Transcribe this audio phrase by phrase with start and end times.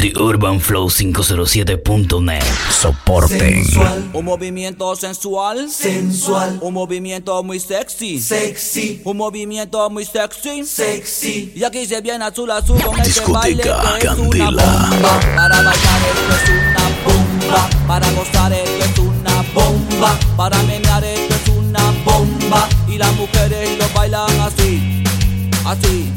[0.00, 2.42] The Urban Flow 507.net.
[2.70, 3.38] Soporte.
[3.38, 4.10] Sensual.
[4.14, 5.68] Un movimiento sensual.
[5.70, 6.58] Sensual.
[6.62, 8.18] Un movimiento muy sexy.
[8.18, 9.02] Sexy.
[9.04, 10.64] Un movimiento muy sexy.
[10.64, 11.52] Sexy.
[11.54, 14.62] Y aquí se viene azul azul con este baile Discoteca que es una Candela.
[14.90, 15.20] bomba.
[15.36, 17.70] Para bailar esto es una bomba.
[17.86, 20.18] Para gozar esto es una bomba.
[20.36, 22.68] Para menear esto es una bomba.
[22.88, 25.02] Y las mujeres lo bailan así.
[25.66, 26.10] Así.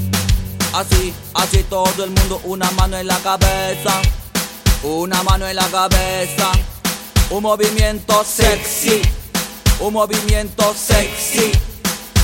[0.74, 4.02] Así, así todo el mundo, una mano en la cabeza,
[4.82, 6.52] una mano en la cabeza,
[7.30, 9.00] un movimiento sexy,
[9.80, 11.52] un movimiento sexy,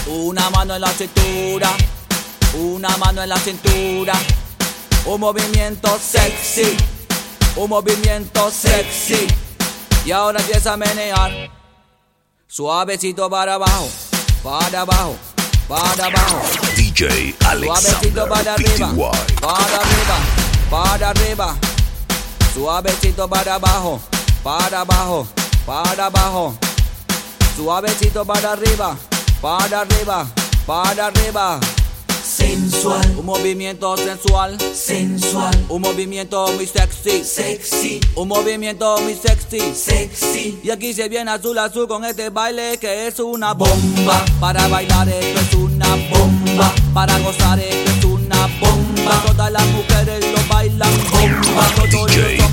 [0.07, 1.69] una mano en la cintura,
[2.55, 4.13] una mano en la cintura,
[5.05, 6.75] un movimiento sexy,
[7.55, 9.27] un movimiento sexy,
[10.05, 11.51] y ahora empieza a menear,
[12.47, 13.87] suavecito para abajo,
[14.41, 15.15] para abajo,
[15.67, 16.41] para abajo.
[16.99, 18.91] DJ Alexander para arriba,
[19.39, 20.17] para arriba,
[20.69, 21.57] para arriba.
[22.53, 24.01] Suavecito para abajo,
[24.43, 25.25] para abajo,
[25.65, 26.57] para abajo.
[27.55, 28.97] Suavecito para arriba,
[29.41, 30.27] para arriba,
[30.67, 31.61] para arriba.
[32.29, 33.15] Sensual.
[33.17, 35.65] Un movimiento sensual, Sensual.
[35.67, 37.99] un movimiento muy sexy, Sexy.
[38.15, 39.59] un movimiento muy sexy.
[39.73, 40.59] Sexy.
[40.63, 44.23] Y aquí se viene azul azul con este baile que es una bomba.
[44.39, 46.71] Para bailar esto es una bomba.
[46.93, 49.23] Para gozar esto es una bomba.
[49.25, 51.67] Todas las mujeres lo bailan bomba.
[51.91, 52.48] Todos los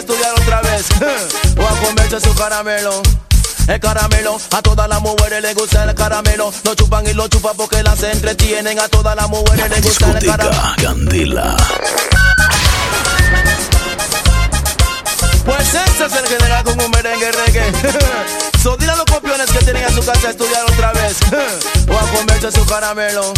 [0.00, 0.86] estudiar otra vez.
[1.56, 3.02] o a comerse su caramelo.
[3.68, 6.52] El caramelo, a todas las mujeres les gusta el caramelo.
[6.64, 8.78] Lo chupan y lo chupan porque las entretienen.
[8.80, 10.62] A todas las mujeres les gusta el caramelo.
[10.82, 11.56] Candela.
[15.44, 17.72] Pues este es el general con un merengue reggae.
[18.62, 21.16] so dile a los copiones que tienen a su casa a estudiar otra vez.
[21.88, 23.32] o a comerse su caramelo.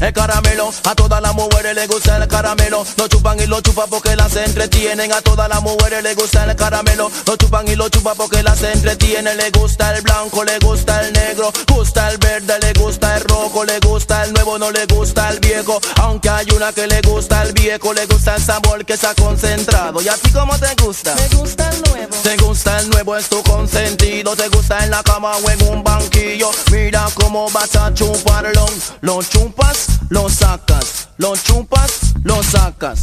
[0.00, 2.84] El caramelo, a todas las mujeres les gusta el caramelo.
[2.96, 5.12] Lo chupan y lo chupan porque las entretienen.
[5.12, 7.10] A todas las mujeres les gusta el caramelo.
[7.26, 9.36] Lo chupan y lo chupan porque las entretienen.
[9.36, 11.52] Le gusta el blanco, le gusta el negro.
[11.68, 13.64] Gusta el verde, le gusta el rojo.
[13.64, 15.80] Le gusta el nuevo, no le gusta el viejo.
[16.00, 17.92] Aunque hay una que le gusta el viejo.
[17.92, 20.02] Le gusta el sabor que se ha concentrado.
[20.02, 21.14] ¿Y a ti cómo te gusta?
[21.14, 22.16] Me gusta el nuevo.
[22.22, 24.34] Te gusta el nuevo, es tu consentido.
[24.36, 26.50] Te gusta en la cama o en un banquillo.
[26.70, 28.66] Mira cómo vas a chuparlo.
[29.00, 31.08] Lo chupas, lo sacas.
[31.18, 33.00] Lo chupas, lo sacas.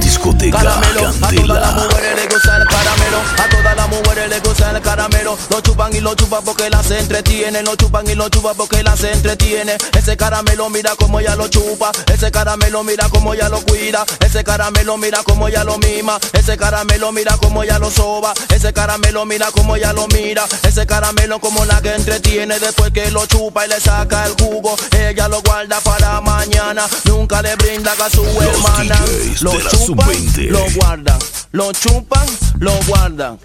[0.00, 1.72] Discoteca Caramelo, a todas las Candela.
[1.72, 3.18] mujeres les gusta el caramelo.
[3.38, 5.38] A todas las mujeres les gusta el caramelo.
[5.50, 7.62] Lo chupan y lo chupan porque las entretiene.
[7.62, 9.76] Lo chupan y lo chupan porque las entretiene.
[9.96, 11.90] Ese caramelo, mira cómo ella lo chupa.
[12.12, 14.04] Ese caramelo, mira cómo ella lo cuida.
[14.20, 16.18] Ese caramelo, mira cómo ella lo mima.
[16.32, 18.34] Ese caramelo, mira cómo ella lo soba.
[18.54, 20.44] Ese caramelo, mira cómo ella lo mira.
[20.62, 22.58] Ese caramelo, como la que entretiene.
[22.58, 24.76] Después que lo chupa y le saca el jugo.
[24.92, 26.84] Ella lo guarda para mañana.
[27.04, 27.96] Nunca le brinda a
[28.32, 28.96] su hermana.
[29.06, 30.50] DJs Lo chupan, Sub-20.
[30.50, 31.18] lo guardan.
[31.52, 32.26] Lo chupan,
[32.58, 33.38] lo guardan.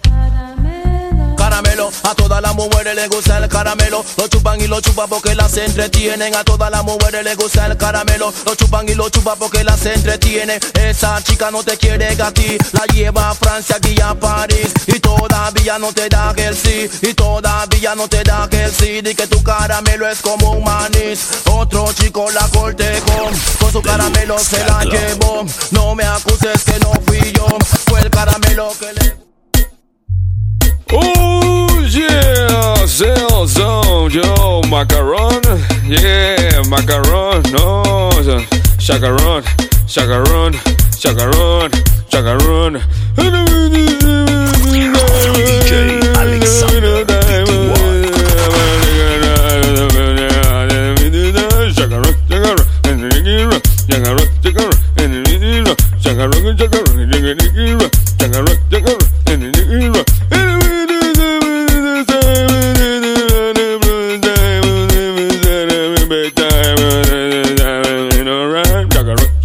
[1.62, 4.04] Caramelo, a todas las mujeres les gusta el caramelo.
[4.16, 6.34] Lo chupan y lo chupan porque las entretienen.
[6.34, 8.34] A todas las mujeres les gusta el caramelo.
[8.44, 10.58] Lo chupan y lo chupan porque las entretienen.
[10.74, 12.58] Esa chica no te quiere a ti.
[12.72, 14.72] La lleva a Francia y a París.
[14.88, 16.90] Y todavía no te da que el sí.
[17.00, 19.00] Y todavía no te da que el sí.
[19.00, 21.20] Di que tu caramelo es como un manís.
[21.44, 23.30] Otro chico la cortejó.
[23.60, 25.44] Con su caramelo se la llevó.
[25.70, 27.46] No me acuses que no fui yo.
[27.88, 29.22] Fue el caramelo que le.
[30.94, 35.40] Oh yeah, Zelzão, yo, macaron,
[35.88, 38.10] yeah, macaron, no,
[38.76, 39.42] chacaron,
[39.86, 40.52] chacaron,
[40.98, 41.70] chacaron,
[42.10, 42.78] chacaron.
[45.56, 47.06] DJ Alexander
[51.74, 54.76] Chacarón, chacarón, chacarón, chacarón, chacarón,
[56.02, 56.56] chacarón,
[58.18, 59.11] chacarón, chacarón,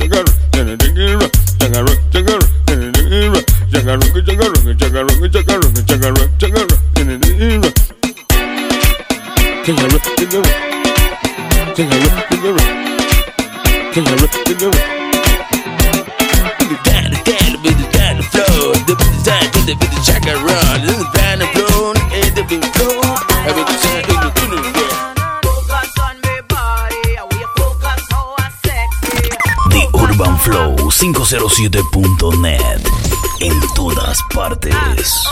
[0.07, 1.27] jagaru, jana jagaru,
[1.59, 7.71] jagaru, jagaru, jana jagaru, jagaru, jagaru, jagaru, jagaru, jagaru, jagaru, jana jagaru,
[9.65, 10.50] jagaru, jagaru,
[11.75, 12.63] jagaru, jagaru,
[13.94, 14.96] jagaru, jagaru.
[31.27, 32.88] 507.net.
[33.41, 35.27] En todas partes.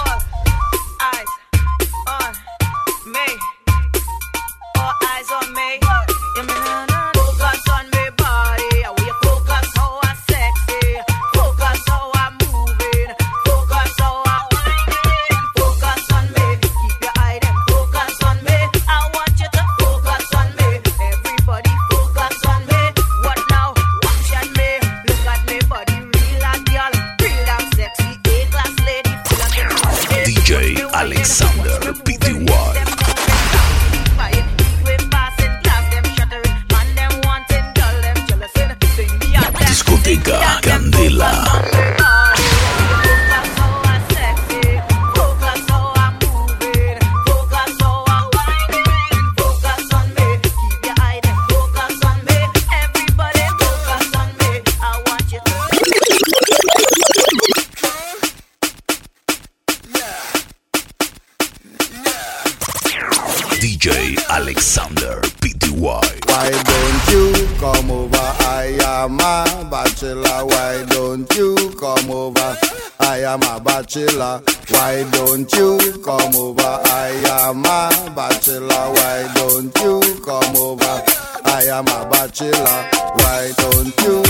[63.85, 65.77] DJ Alexander PTY.
[66.25, 68.17] Why don't you come over?
[68.17, 70.43] I am a bachelor.
[70.43, 72.57] Why don't you come over?
[72.99, 74.41] I am a bachelor.
[74.69, 76.63] Why don't you come over?
[76.63, 78.89] I am a bachelor.
[78.97, 81.03] Why don't you come over?
[81.45, 82.89] I am a bachelor.
[83.21, 84.23] Why don't you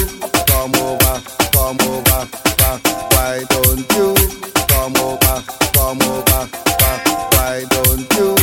[0.52, 1.22] come over?
[1.56, 2.28] Come over.
[3.16, 4.16] Why don't you
[4.68, 5.44] come over?
[5.72, 6.50] Come over.
[7.32, 8.35] Why don't you?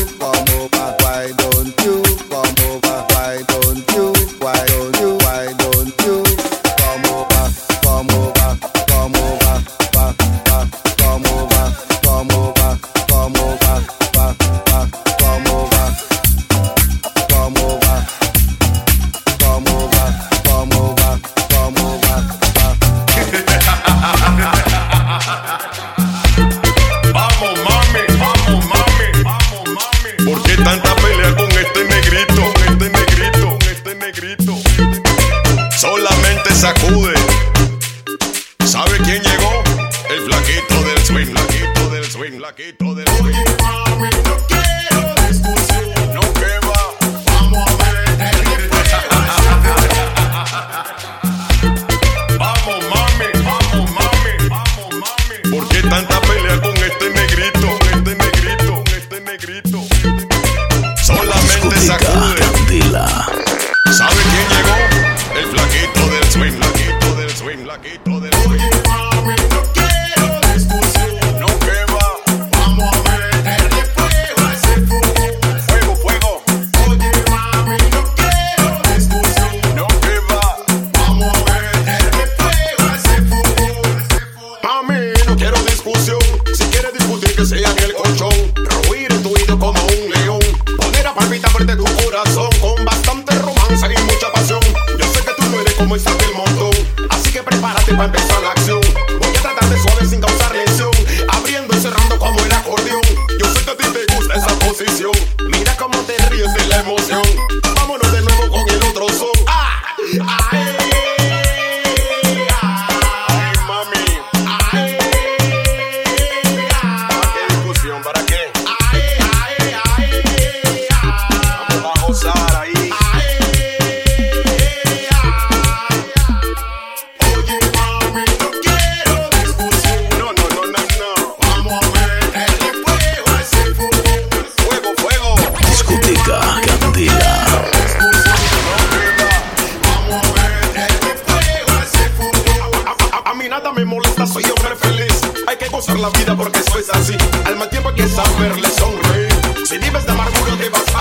[145.89, 147.17] la vida porque eso es así.
[147.45, 149.33] Al mal tiempo hay que saberle sonreír.
[149.65, 150.92] Si vives de amargura te vas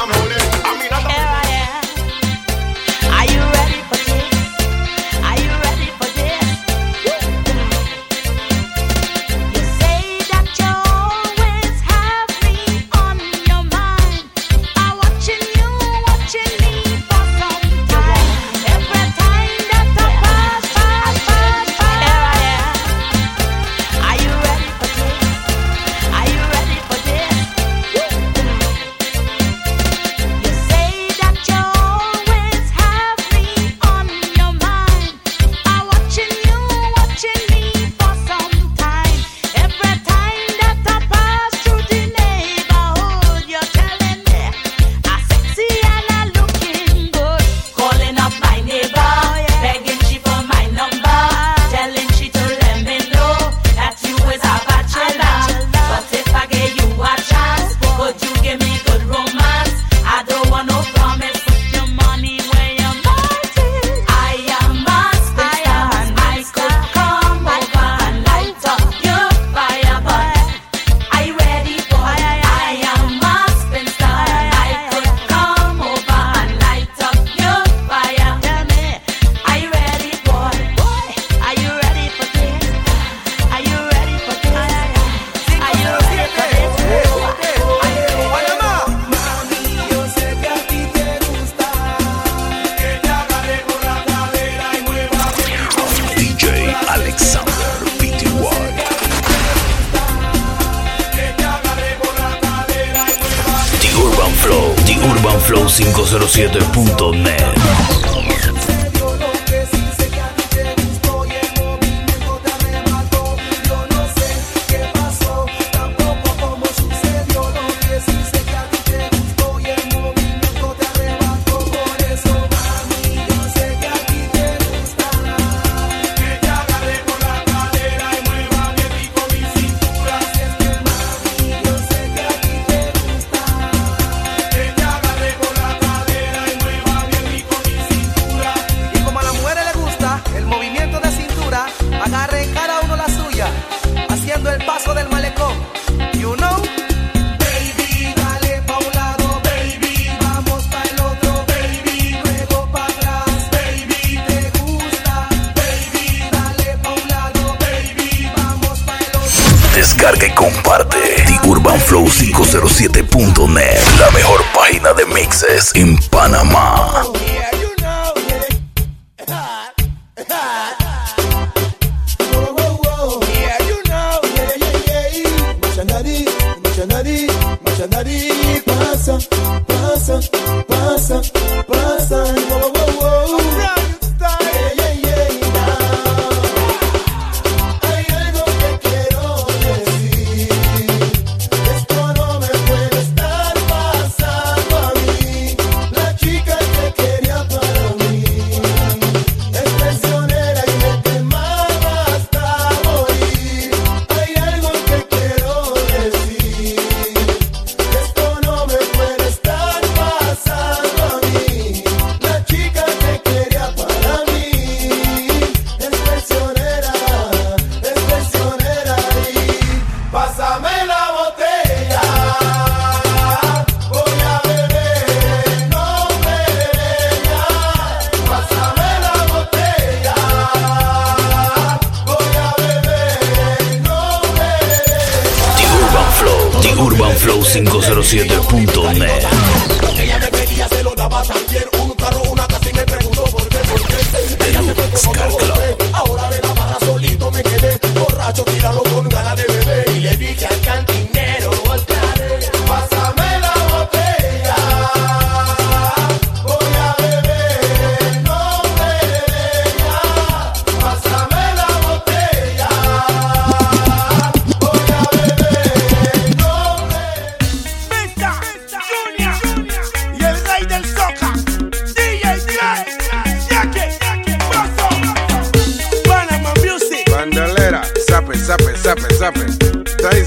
[176.82, 177.28] machanari,
[177.64, 178.32] machanari,
[178.66, 179.20] pasa,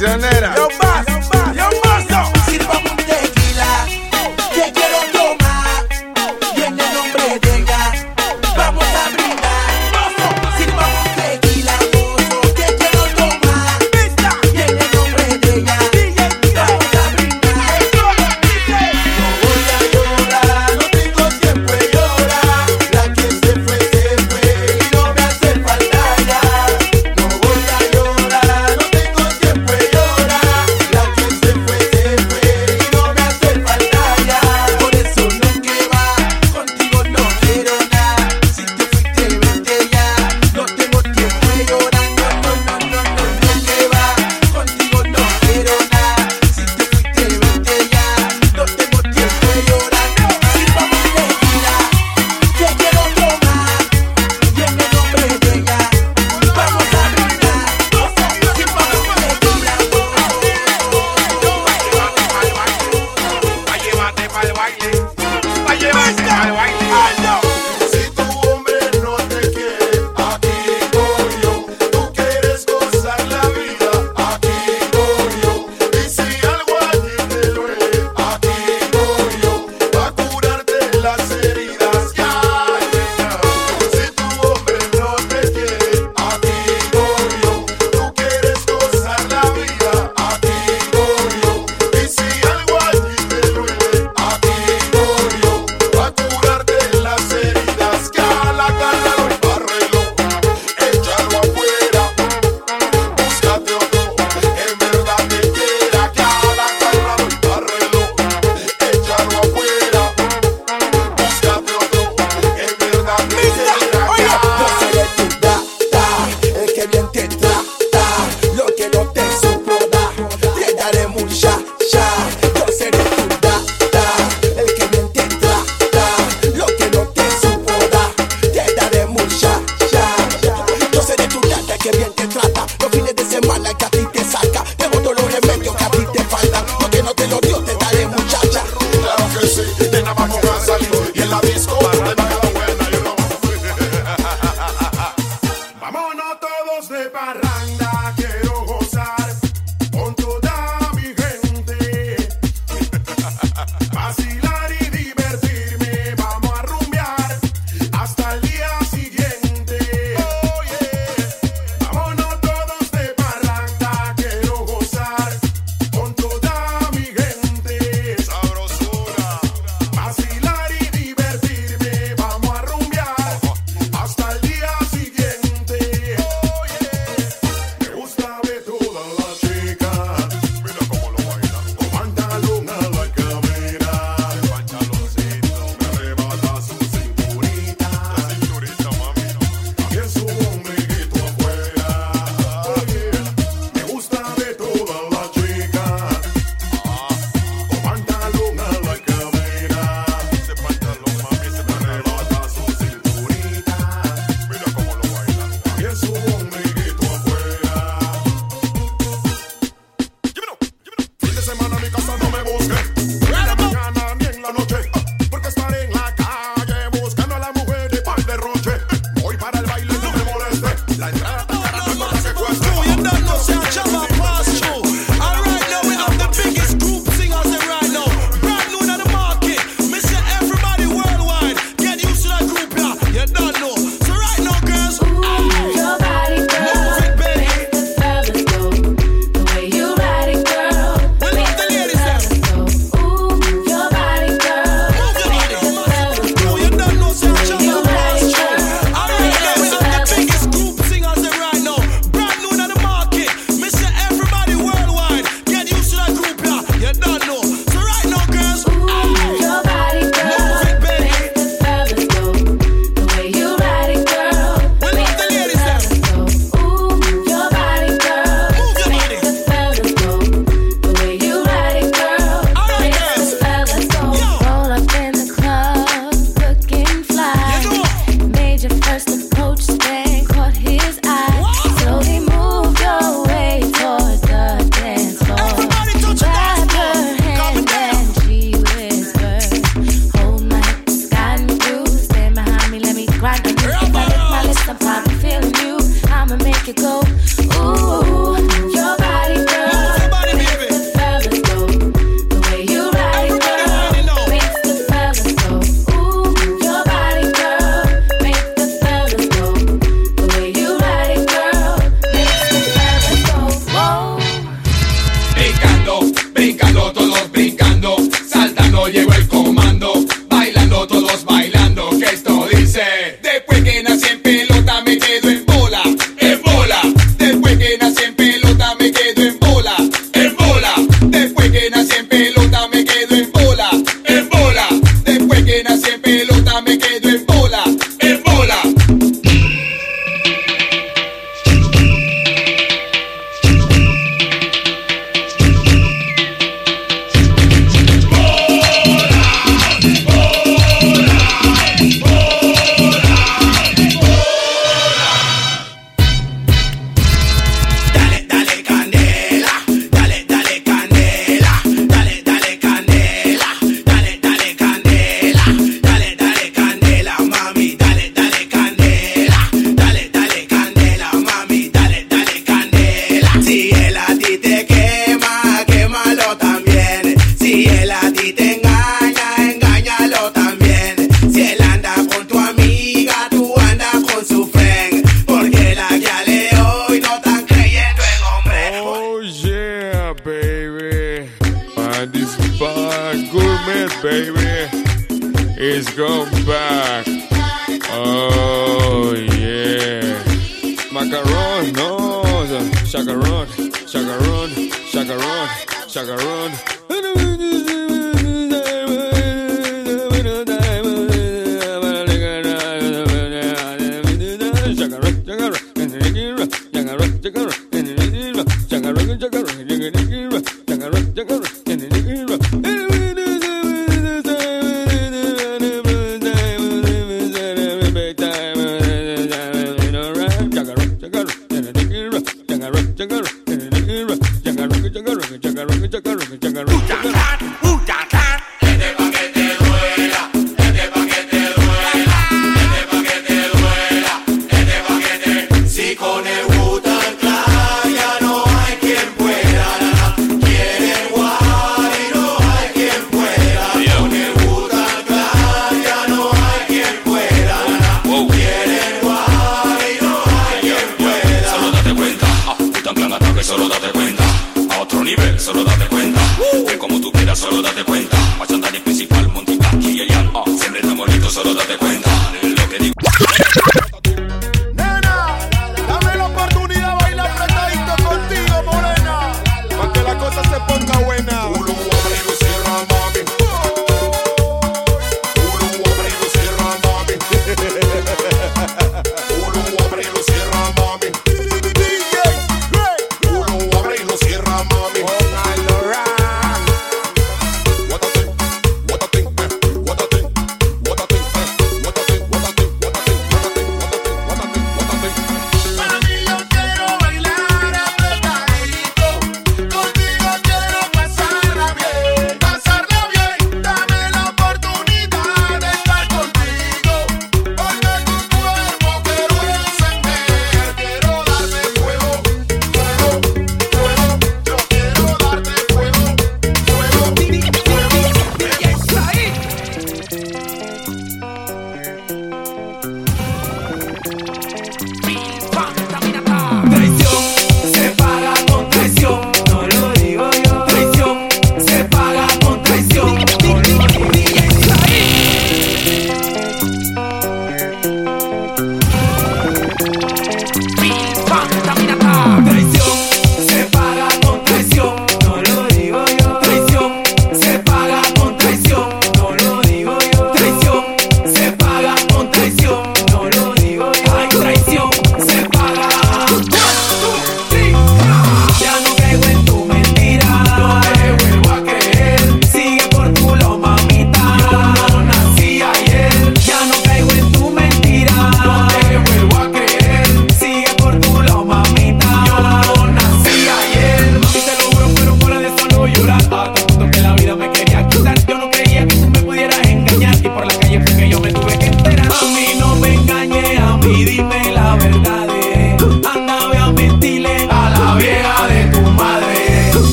[0.00, 0.39] visionaire.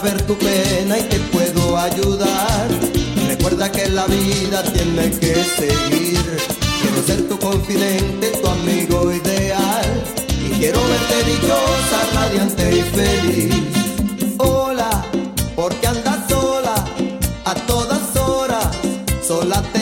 [0.00, 2.68] saber tu pena y te puedo ayudar.
[3.26, 6.24] Recuerda que la vida tiene que seguir.
[6.80, 9.88] Quiero ser tu confidente, tu amigo ideal.
[10.46, 13.54] Y quiero verte dichosa, radiante y feliz.
[14.38, 15.04] Hola,
[15.56, 16.76] porque andas sola
[17.44, 18.68] a todas horas.
[19.26, 19.77] Sola te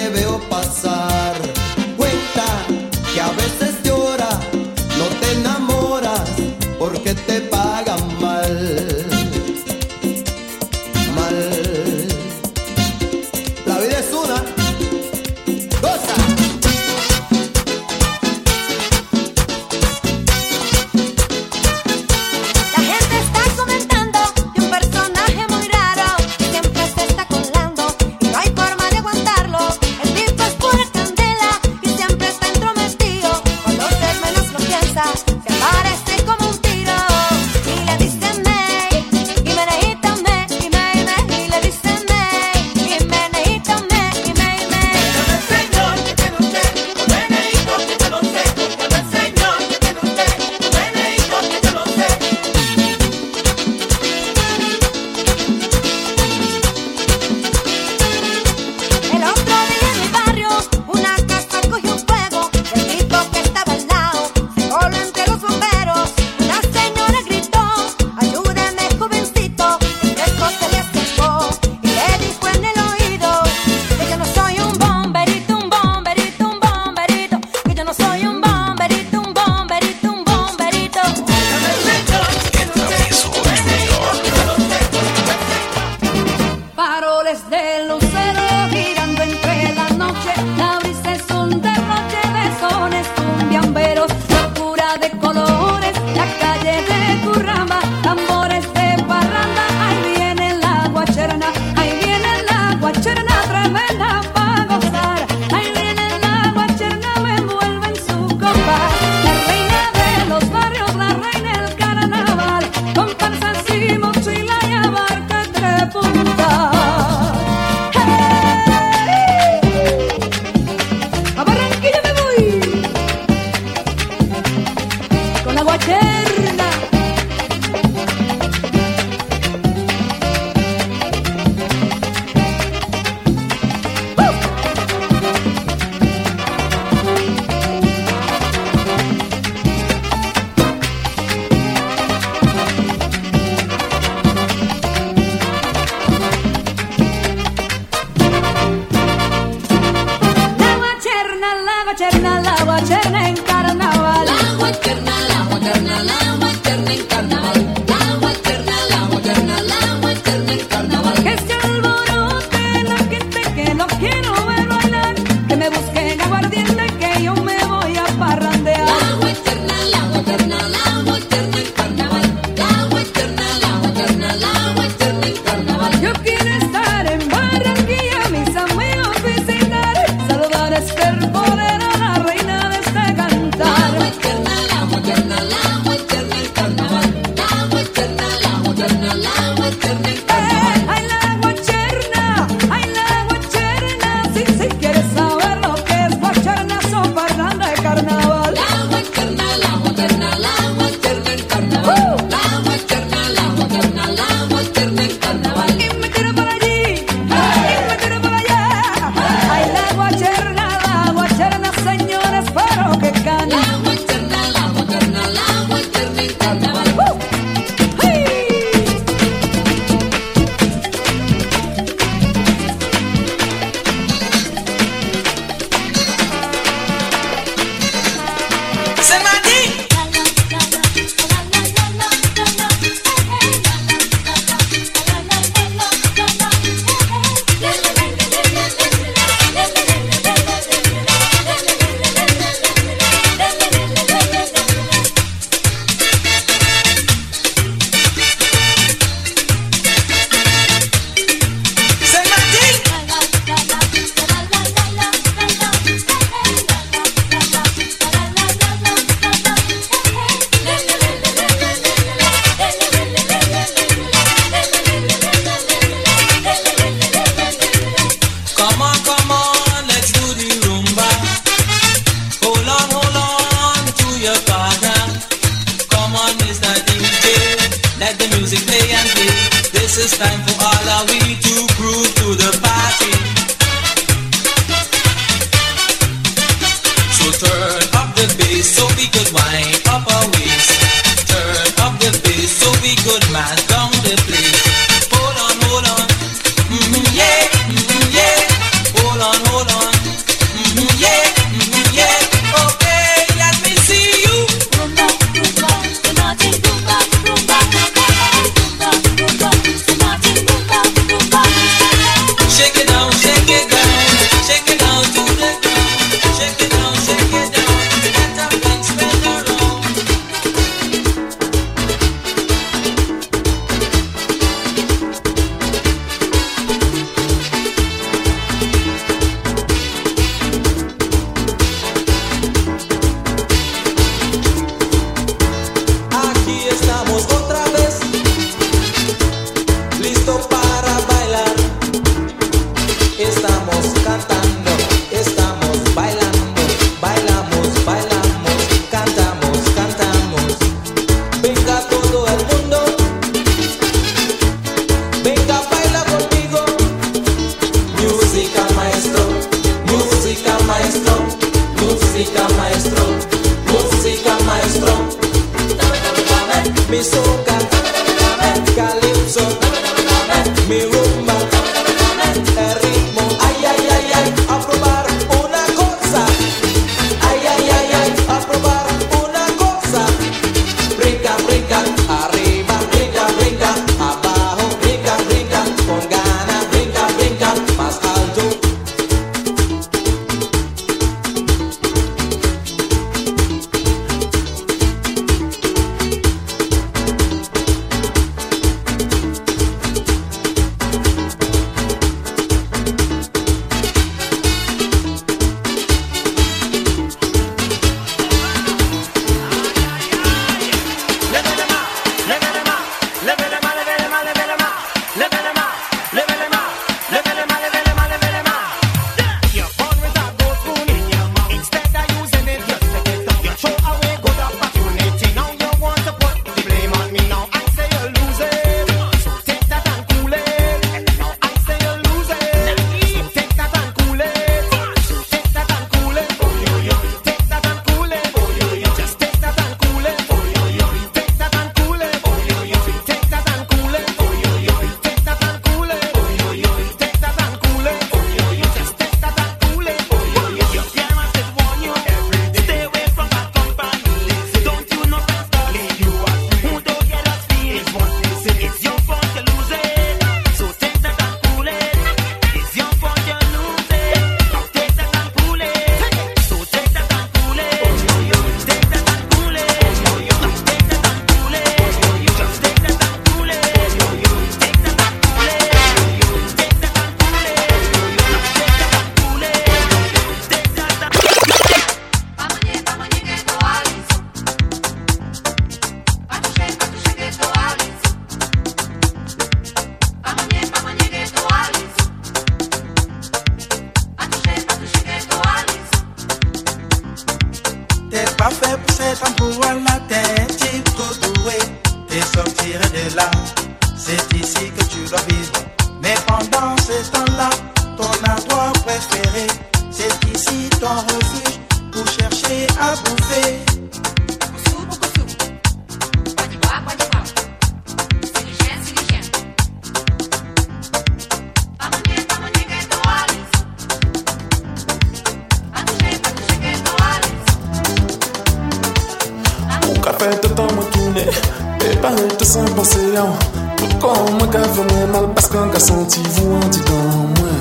[533.17, 533.33] bien
[533.77, 537.55] Pourquoi moi qu'un mal Parce qu'un gars senti vous en dit en moi.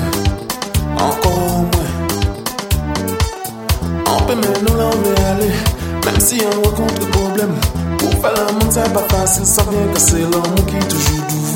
[1.08, 1.90] Encore moins
[4.06, 5.54] On peut même nous l'enlever aller
[6.04, 7.56] Même si on rencontre des problèmes
[7.98, 9.46] Pour faire le monde c'est pas facile.
[9.46, 11.55] Sans que c'est l'homme qui est toujours doux.